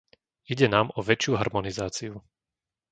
Ide 0.53 0.65
nám 0.75 0.87
o 0.97 1.05
väčšiu 1.09 1.31
harmonizáciu. 1.37 2.13